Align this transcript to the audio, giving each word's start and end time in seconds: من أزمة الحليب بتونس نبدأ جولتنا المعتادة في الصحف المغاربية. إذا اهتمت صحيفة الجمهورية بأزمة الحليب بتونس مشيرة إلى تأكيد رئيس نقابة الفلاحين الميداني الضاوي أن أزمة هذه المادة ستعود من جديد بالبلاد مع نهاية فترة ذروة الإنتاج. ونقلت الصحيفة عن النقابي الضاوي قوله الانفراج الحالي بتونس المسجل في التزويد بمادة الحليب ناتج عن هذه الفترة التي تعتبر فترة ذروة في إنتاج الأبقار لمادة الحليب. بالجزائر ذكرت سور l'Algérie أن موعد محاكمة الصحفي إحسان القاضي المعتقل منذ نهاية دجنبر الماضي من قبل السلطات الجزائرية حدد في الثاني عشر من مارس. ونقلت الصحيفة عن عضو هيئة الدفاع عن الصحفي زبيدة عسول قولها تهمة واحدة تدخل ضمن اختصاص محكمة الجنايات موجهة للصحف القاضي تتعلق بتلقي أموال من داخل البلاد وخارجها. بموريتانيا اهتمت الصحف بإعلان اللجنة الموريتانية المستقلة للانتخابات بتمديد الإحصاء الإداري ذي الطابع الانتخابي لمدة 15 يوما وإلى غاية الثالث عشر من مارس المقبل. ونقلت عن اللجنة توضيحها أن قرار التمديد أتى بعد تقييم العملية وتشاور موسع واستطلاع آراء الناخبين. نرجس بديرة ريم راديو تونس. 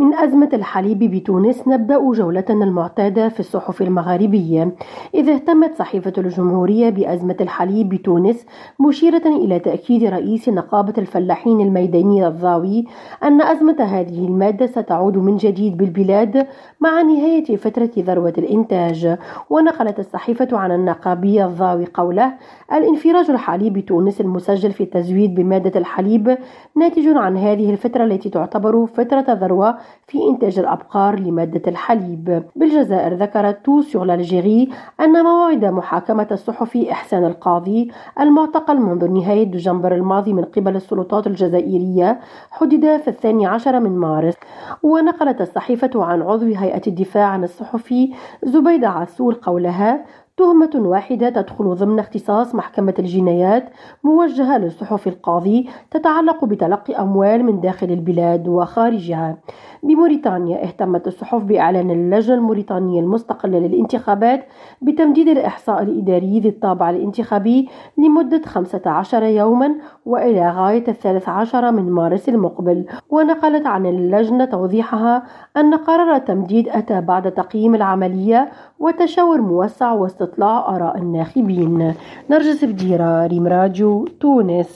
من 0.00 0.14
أزمة 0.14 0.48
الحليب 0.52 0.98
بتونس 0.98 1.68
نبدأ 1.68 2.12
جولتنا 2.12 2.64
المعتادة 2.64 3.28
في 3.28 3.40
الصحف 3.40 3.82
المغاربية. 3.82 4.74
إذا 5.14 5.32
اهتمت 5.34 5.74
صحيفة 5.74 6.12
الجمهورية 6.18 6.90
بأزمة 6.90 7.36
الحليب 7.40 7.88
بتونس 7.88 8.46
مشيرة 8.80 9.26
إلى 9.26 9.58
تأكيد 9.58 10.04
رئيس 10.04 10.48
نقابة 10.48 10.92
الفلاحين 10.98 11.60
الميداني 11.60 12.26
الضاوي 12.26 12.84
أن 13.22 13.42
أزمة 13.42 13.76
هذه 13.80 14.26
المادة 14.26 14.66
ستعود 14.66 15.16
من 15.16 15.36
جديد 15.36 15.76
بالبلاد 15.76 16.46
مع 16.80 17.02
نهاية 17.02 17.56
فترة 17.56 17.90
ذروة 17.98 18.34
الإنتاج. 18.38 19.16
ونقلت 19.50 19.98
الصحيفة 19.98 20.48
عن 20.52 20.72
النقابي 20.72 21.44
الضاوي 21.44 21.86
قوله 21.94 22.32
الانفراج 22.72 23.30
الحالي 23.30 23.70
بتونس 23.70 24.20
المسجل 24.20 24.72
في 24.72 24.82
التزويد 24.82 25.34
بمادة 25.34 25.80
الحليب 25.80 26.38
ناتج 26.76 27.08
عن 27.16 27.36
هذه 27.36 27.70
الفترة 27.70 28.04
التي 28.04 28.30
تعتبر 28.30 28.86
فترة 28.86 29.24
ذروة 29.28 29.78
في 30.06 30.28
إنتاج 30.28 30.58
الأبقار 30.58 31.20
لمادة 31.20 31.62
الحليب. 31.66 32.42
بالجزائر 32.56 33.14
ذكرت 33.14 33.70
سور 33.92 34.06
l'Algérie 34.06 34.72
أن 35.00 35.24
موعد 35.24 35.64
محاكمة 35.64 36.26
الصحفي 36.32 36.92
إحسان 36.92 37.24
القاضي 37.24 37.90
المعتقل 38.20 38.78
منذ 38.80 39.10
نهاية 39.10 39.44
دجنبر 39.44 39.94
الماضي 39.94 40.32
من 40.32 40.44
قبل 40.44 40.76
السلطات 40.76 41.26
الجزائرية 41.26 42.20
حدد 42.50 42.96
في 42.96 43.08
الثاني 43.08 43.46
عشر 43.46 43.80
من 43.80 43.98
مارس. 43.98 44.34
ونقلت 44.82 45.40
الصحيفة 45.40 45.90
عن 45.94 46.22
عضو 46.22 46.46
هيئة 46.46 46.82
الدفاع 46.86 47.24
عن 47.26 47.44
الصحفي 47.44 48.12
زبيدة 48.44 48.88
عسول 48.88 49.34
قولها 49.34 50.04
تهمة 50.38 50.70
واحدة 50.74 51.28
تدخل 51.30 51.74
ضمن 51.74 51.98
اختصاص 51.98 52.54
محكمة 52.54 52.94
الجنايات 52.98 53.70
موجهة 54.04 54.58
للصحف 54.58 55.06
القاضي 55.08 55.68
تتعلق 55.90 56.44
بتلقي 56.44 56.94
أموال 56.94 57.44
من 57.44 57.60
داخل 57.60 57.90
البلاد 57.90 58.48
وخارجها. 58.48 59.36
بموريتانيا 59.82 60.64
اهتمت 60.64 61.06
الصحف 61.06 61.42
بإعلان 61.44 61.90
اللجنة 61.90 62.34
الموريتانية 62.34 63.00
المستقلة 63.00 63.58
للانتخابات 63.58 64.46
بتمديد 64.82 65.28
الإحصاء 65.28 65.82
الإداري 65.82 66.40
ذي 66.40 66.48
الطابع 66.48 66.90
الانتخابي 66.90 67.68
لمدة 67.98 68.42
15 68.46 69.22
يوما 69.22 69.74
وإلى 70.06 70.50
غاية 70.50 70.84
الثالث 70.88 71.28
عشر 71.28 71.70
من 71.72 71.90
مارس 71.90 72.28
المقبل. 72.28 72.86
ونقلت 73.10 73.66
عن 73.66 73.86
اللجنة 73.86 74.44
توضيحها 74.44 75.22
أن 75.56 75.74
قرار 75.74 76.16
التمديد 76.16 76.68
أتى 76.68 77.00
بعد 77.00 77.32
تقييم 77.32 77.74
العملية 77.74 78.48
وتشاور 78.80 79.40
موسع 79.40 79.92
واستطلاع 79.92 80.76
آراء 80.76 80.98
الناخبين. 80.98 81.94
نرجس 82.30 82.64
بديرة 82.64 83.26
ريم 83.26 83.46
راديو 83.46 84.08
تونس. 84.20 84.66